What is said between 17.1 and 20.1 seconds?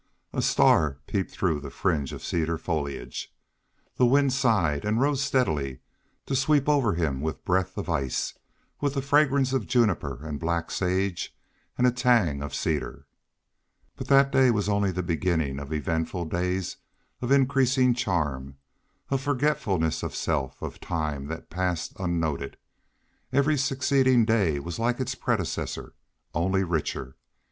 of increasing charm, of forgetfulness